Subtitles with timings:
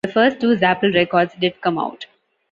[0.03, 2.07] The first two Zapple records did come out.